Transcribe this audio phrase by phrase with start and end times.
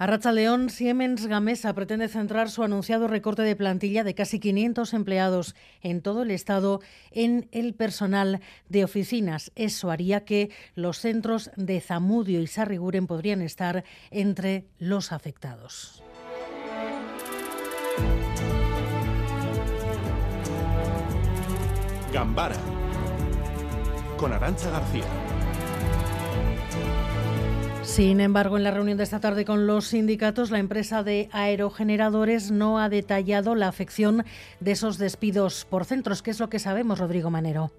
[0.00, 5.54] Arracha León, Siemens Gamesa pretende centrar su anunciado recorte de plantilla de casi 500 empleados
[5.82, 8.40] en todo el Estado en el personal
[8.70, 9.52] de oficinas.
[9.56, 16.02] Eso haría que los centros de Zamudio y Sarriguren podrían estar entre los afectados.
[22.10, 22.56] Gambara
[24.16, 25.04] con Arancha García.
[27.90, 32.52] Sin embargo, en la reunión de esta tarde con los sindicatos, la empresa de aerogeneradores
[32.52, 34.24] no ha detallado la afección
[34.60, 36.22] de esos despidos por centros.
[36.22, 37.72] ¿Qué es lo que sabemos, Rodrigo Manero?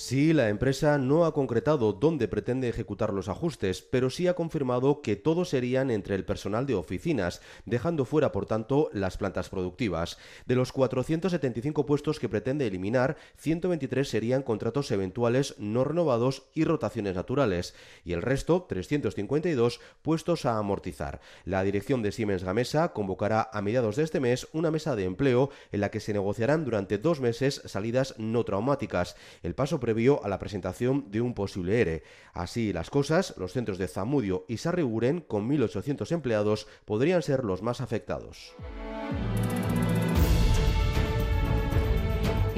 [0.00, 5.02] Sí, la empresa no ha concretado dónde pretende ejecutar los ajustes, pero sí ha confirmado
[5.02, 10.16] que todos serían entre el personal de oficinas, dejando fuera, por tanto, las plantas productivas.
[10.46, 17.16] De los 475 puestos que pretende eliminar, 123 serían contratos eventuales no renovados y rotaciones
[17.16, 17.74] naturales,
[18.04, 21.20] y el resto, 352, puestos a amortizar.
[21.44, 25.50] La dirección de Siemens Gamesa convocará a mediados de este mes una mesa de empleo
[25.72, 29.16] en la que se negociarán durante dos meses salidas no traumáticas.
[29.42, 32.02] El paso previo a la presentación de un posible ERE.
[32.34, 37.62] Así las cosas, los centros de Zamudio y Sarriguren, con 1.800 empleados, podrían ser los
[37.62, 38.54] más afectados.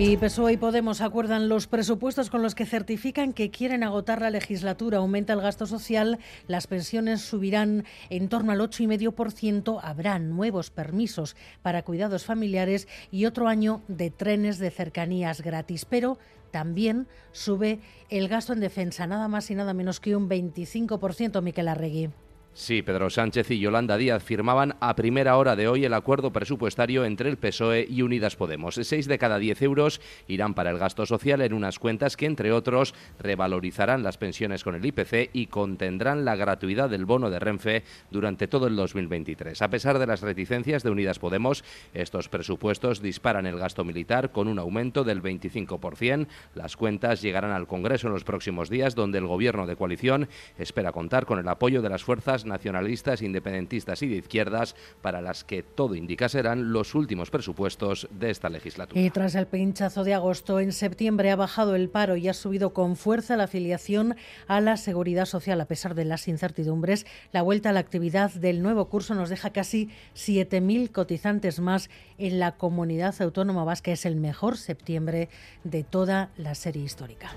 [0.03, 4.31] Y PSOE y Podemos acuerdan los presupuestos con los que certifican que quieren agotar la
[4.31, 4.97] legislatura.
[4.97, 11.83] Aumenta el gasto social, las pensiones subirán en torno al 8,5%, habrá nuevos permisos para
[11.83, 15.85] cuidados familiares y otro año de trenes de cercanías gratis.
[15.85, 16.19] Pero
[16.51, 21.69] también sube el gasto en defensa, nada más y nada menos que un 25%, Miquel
[21.69, 22.09] Arregui.
[22.53, 27.05] Sí, Pedro Sánchez y Yolanda Díaz firmaban a primera hora de hoy el acuerdo presupuestario
[27.05, 28.75] entre el PSOE y Unidas Podemos.
[28.75, 32.51] Seis de cada diez euros irán para el gasto social en unas cuentas que, entre
[32.51, 37.85] otros, revalorizarán las pensiones con el IPC y contendrán la gratuidad del bono de Renfe
[38.11, 39.63] durante todo el 2023.
[39.63, 41.65] A pesar de las reticencias de Unidas Podemos,
[41.95, 46.27] estos presupuestos disparan el gasto militar con un aumento del 25%.
[46.57, 50.91] Las cuentas llegarán al Congreso en los próximos días, donde el Gobierno de coalición espera
[50.91, 55.63] contar con el apoyo de las fuerzas nacionalistas, independentistas y de izquierdas, para las que
[55.63, 59.01] todo indica serán los últimos presupuestos de esta legislatura.
[59.01, 62.73] Y tras el pinchazo de agosto, en septiembre ha bajado el paro y ha subido
[62.73, 65.61] con fuerza la afiliación a la seguridad social.
[65.61, 69.51] A pesar de las incertidumbres, la vuelta a la actividad del nuevo curso nos deja
[69.51, 73.91] casi 7.000 cotizantes más en la comunidad autónoma vasca.
[73.91, 75.29] Es el mejor septiembre
[75.65, 77.31] de toda la serie histórica.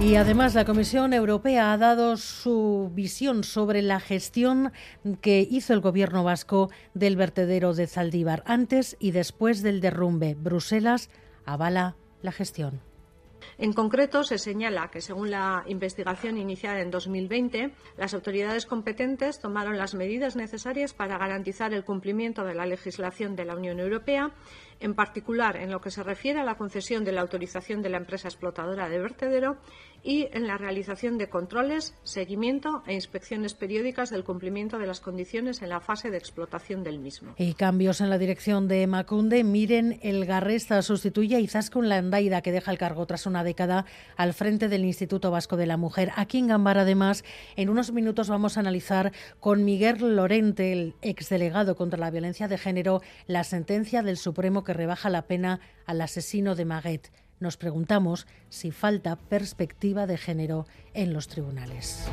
[0.00, 4.72] Y además la Comisión Europea ha dado su visión sobre la gestión
[5.20, 10.34] que hizo el gobierno vasco del vertedero de Zaldívar antes y después del derrumbe.
[10.34, 11.10] Bruselas
[11.44, 12.80] avala la gestión.
[13.58, 19.78] En concreto, se señala que, según la investigación iniciada en 2020, las autoridades competentes tomaron
[19.78, 24.32] las medidas necesarias para garantizar el cumplimiento de la legislación de la Unión Europea
[24.80, 27.98] en particular en lo que se refiere a la concesión de la autorización de la
[27.98, 29.58] empresa explotadora de vertedero
[30.06, 35.62] y en la realización de controles, seguimiento e inspecciones periódicas del cumplimiento de las condiciones
[35.62, 37.34] en la fase de explotación del mismo.
[37.36, 39.42] Y cambios en la dirección de Macunde.
[39.42, 43.84] Miren, el Garresta sustituye a Izaskun Landaida, que deja el cargo tras una década
[44.16, 46.12] al frente del Instituto Vasco de la Mujer.
[46.14, 47.24] Aquí en Gambara, además,
[47.56, 52.58] en unos minutos vamos a analizar con Miguel Lorente, el exdelegado contra la violencia de
[52.58, 57.10] género, la sentencia del Supremo que rebaja la pena al asesino de Maguet.
[57.40, 62.06] Nos preguntamos si falta perspectiva de género en los tribunales.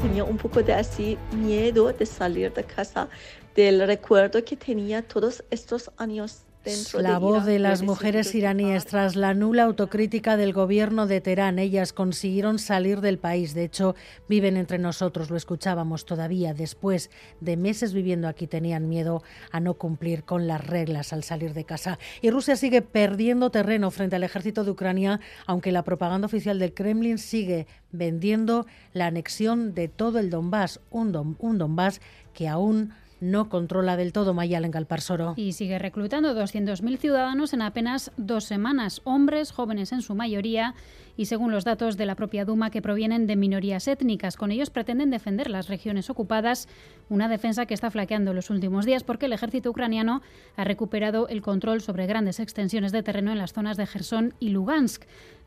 [0.00, 3.08] Tenía un poco de así miedo de salir de casa,
[3.54, 6.44] del recuerdo que tenía todos estos años
[6.94, 11.58] la voz de las mujeres iraníes tras la nula autocrítica del gobierno de Teherán.
[11.58, 13.54] Ellas consiguieron salir del país.
[13.54, 13.94] De hecho,
[14.28, 15.30] viven entre nosotros.
[15.30, 16.54] Lo escuchábamos todavía.
[16.54, 17.10] Después
[17.40, 21.64] de meses viviendo aquí, tenían miedo a no cumplir con las reglas al salir de
[21.64, 21.98] casa.
[22.22, 26.74] Y Rusia sigue perdiendo terreno frente al ejército de Ucrania, aunque la propaganda oficial del
[26.74, 32.00] Kremlin sigue vendiendo la anexión de todo el Donbass, un, un Donbass
[32.32, 32.92] que aún
[33.24, 35.34] no controla del todo Mayal en Galparsoro.
[35.36, 40.74] Y sigue reclutando 200.000 ciudadanos en apenas dos semanas, hombres, jóvenes en su mayoría,
[41.16, 44.36] y según los datos de la propia Duma que provienen de minorías étnicas.
[44.36, 46.68] Con ellos pretenden defender las regiones ocupadas,
[47.08, 50.22] una defensa que está flaqueando los últimos días porque el ejército ucraniano
[50.56, 54.50] ha recuperado el control sobre grandes extensiones de terreno en las zonas de Gerson y
[54.50, 55.04] Lugansk.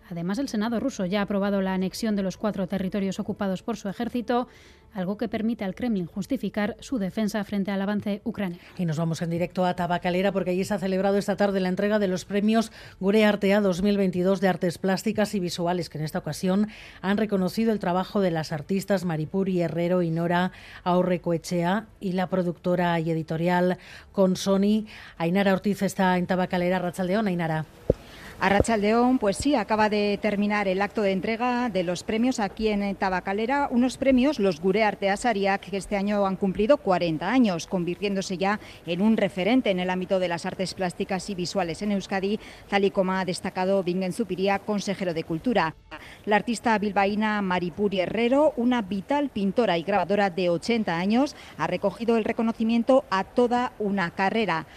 [0.09, 3.77] Además, el Senado ruso ya ha aprobado la anexión de los cuatro territorios ocupados por
[3.77, 4.47] su ejército,
[4.93, 8.63] algo que permite al Kremlin justificar su defensa frente al avance ucraniano.
[8.77, 11.69] Y nos vamos en directo a Tabacalera porque allí se ha celebrado esta tarde la
[11.69, 16.19] entrega de los premios Gure Artea 2022 de artes plásticas y visuales, que en esta
[16.19, 16.69] ocasión
[17.01, 20.51] han reconocido el trabajo de las artistas Maripuri Herrero y Nora
[20.83, 23.77] Aurrecoechea y la productora y editorial
[24.11, 24.85] con Sony.
[25.17, 26.79] Ainara Ortiz está en Tabacalera.
[26.79, 27.65] Rachaldeón, Ainara.
[28.39, 32.67] A León, pues sí, acaba de terminar el acto de entrega de los premios aquí
[32.67, 34.85] en Tabacalera, unos premios, los Gure
[35.17, 39.89] Sariak, que este año han cumplido 40 años, convirtiéndose ya en un referente en el
[39.89, 42.39] ámbito de las artes plásticas y visuales en Euskadi,
[42.69, 45.73] tal y como ha destacado Bingen Zupiría, consejero de Cultura.
[46.25, 52.17] La artista bilbaína Maripuri Herrero, una vital pintora y grabadora de 80 años, ha recogido
[52.17, 54.67] el reconocimiento a toda una carrera.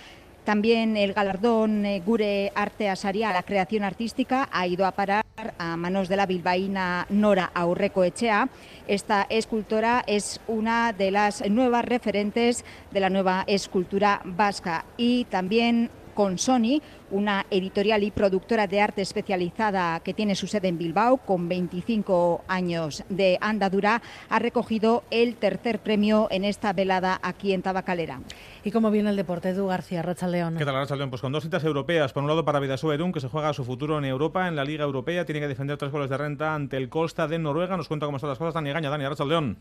[0.51, 5.25] También el galardón eh, Gure Arte Asaria, la creación artística, ha ido a parar
[5.59, 8.49] a manos de la bilbaína Nora Aurreco Echea.
[8.89, 15.89] Esta escultora es una de las nuevas referentes de la nueva escultura vasca y también
[16.15, 16.81] con Sony,
[17.11, 22.45] una editorial y productora de arte especializada que tiene su sede en Bilbao, con 25
[22.49, 28.21] años de andadura, ha recogido el tercer premio en esta velada aquí en Tabacalera.
[28.65, 30.57] ¿Y cómo viene el deporte, Edu García, León?
[30.59, 31.11] ¿Qué tal, León?
[31.11, 32.13] Pues con dos citas europeas.
[32.13, 34.65] Por un lado, para Vidasoa Erún, que se juega su futuro en Europa, en la
[34.65, 37.77] Liga Europea, tiene que defender tres goles de renta ante el Costa de Noruega.
[37.77, 38.91] Nos cuenta cómo están las cosas Dani Gaña.
[38.91, 39.59] Dani, León.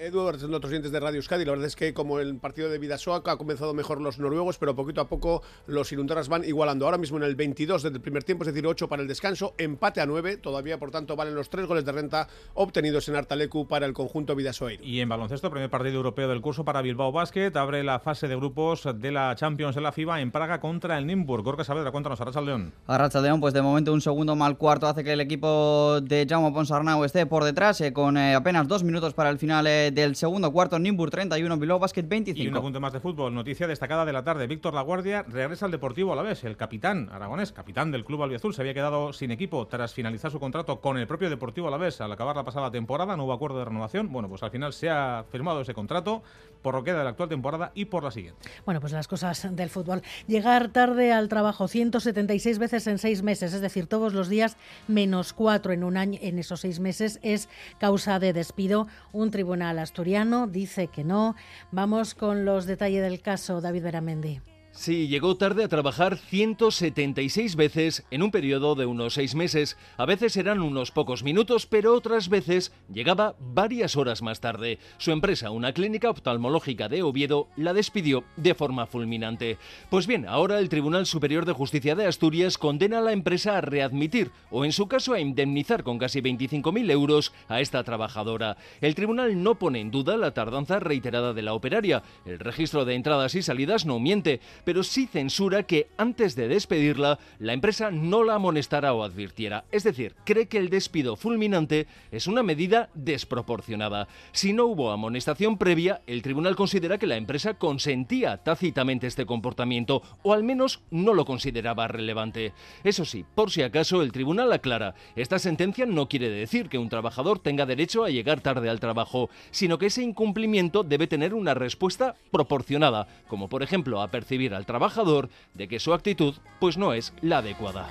[0.00, 1.44] Eduardo, otros dientes de Radio Euskadi.
[1.44, 4.76] La verdad es que como el partido de Vidasoa ha comenzado mejor los noruegos, pero
[4.76, 6.84] poquito a poco los inundaras van igualando.
[6.84, 10.00] Ahora mismo en el 22 del primer tiempo, es decir, 8 para el descanso, empate
[10.00, 10.36] a 9.
[10.36, 14.36] Todavía, por tanto, valen los tres goles de renta obtenidos en Artalecu para el conjunto
[14.36, 14.84] Vidasoeiro.
[14.84, 17.50] Y en baloncesto, primer partido europeo del curso para Bilbao Basket.
[17.56, 21.08] Abre la fase de grupos de la Champions de la FIBA en Praga contra el
[21.08, 21.42] Nimburg.
[21.42, 22.72] Gorka Saavedra, cuéntanos, Arracha León.
[22.86, 26.52] Arracha León, pues de momento un segundo mal cuarto hace que el equipo de Jaume
[26.52, 30.16] Ponsarnau esté por detrás, eh, con eh, apenas dos minutos para el final eh, del
[30.16, 30.78] segundo cuarto.
[30.78, 32.42] Nimbur 31, Bilbao Basket 25.
[32.42, 33.34] Y un apunte más de fútbol.
[33.34, 34.46] Noticia destacada de la tarde.
[34.46, 36.44] Víctor Laguardia regresa al Deportivo a la vez.
[36.44, 40.40] El capitán aragonés, capitán del club albiazul, se había quedado sin equipo tras finalizar su
[40.40, 42.00] contrato con el propio Deportivo a la vez.
[42.00, 44.12] Al acabar la pasada temporada no hubo acuerdo de renovación.
[44.12, 46.22] Bueno, pues al final se ha firmado ese contrato
[46.62, 48.48] por lo que queda de la actual temporada y por la siguiente.
[48.64, 50.02] Bueno, pues las cosas del fútbol.
[50.26, 54.56] Llegar tarde al trabajo 176 veces en seis meses, es decir, todos los días
[54.86, 57.48] menos cuatro en un año en esos seis meses es
[57.78, 58.86] causa de despido.
[59.12, 61.34] Un tribunal asturiano dice que no.
[61.70, 64.40] Vamos con los detalles del caso, David Beramendi.
[64.78, 69.76] Sí, llegó tarde a trabajar 176 veces en un periodo de unos seis meses.
[69.96, 74.78] A veces eran unos pocos minutos, pero otras veces llegaba varias horas más tarde.
[74.98, 79.58] Su empresa, una clínica oftalmológica de Oviedo, la despidió de forma fulminante.
[79.90, 83.60] Pues bien, ahora el Tribunal Superior de Justicia de Asturias condena a la empresa a
[83.60, 88.56] readmitir, o en su caso a indemnizar con casi 25.000 euros a esta trabajadora.
[88.80, 92.04] El tribunal no pone en duda la tardanza reiterada de la operaria.
[92.24, 97.18] El registro de entradas y salidas no miente pero sí censura que antes de despedirla
[97.38, 99.64] la empresa no la amonestara o advirtiera.
[99.72, 104.08] Es decir, cree que el despido fulminante es una medida desproporcionada.
[104.32, 110.02] Si no hubo amonestación previa, el tribunal considera que la empresa consentía tácitamente este comportamiento
[110.22, 112.52] o al menos no lo consideraba relevante.
[112.84, 116.90] Eso sí, por si acaso el tribunal aclara, esta sentencia no quiere decir que un
[116.90, 121.54] trabajador tenga derecho a llegar tarde al trabajo, sino que ese incumplimiento debe tener una
[121.54, 126.92] respuesta proporcionada, como por ejemplo a percibir al trabajador de que su actitud pues no
[126.92, 127.88] es la adecuada.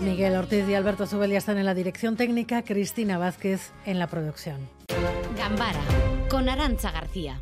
[0.00, 4.06] Miguel Ortiz y Alberto Zubel ya están en la dirección técnica, Cristina Vázquez en la
[4.06, 4.68] producción.
[5.36, 5.80] Gambara,
[6.30, 7.40] con Arancha García.